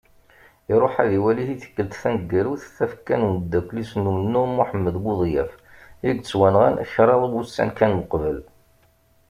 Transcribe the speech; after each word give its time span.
Iṛuḥ, 0.73 0.93
ad 1.03 1.11
iwali 1.17 1.43
i 1.53 1.55
tikkelt 1.61 1.99
taneggarut 2.01 2.63
tafekka 2.77 3.15
n 3.19 3.27
umeddakkel-is 3.29 3.91
n 3.95 4.09
umennuɣ 4.09 4.47
Muḥemmed 4.57 4.95
Buḍyaf 5.03 5.51
i 5.59 5.61
yettwanɣan 6.09 6.75
kraḍ 6.91 7.21
wussan 7.31 7.69
kan 7.77 7.97
uqbel. 8.01 8.37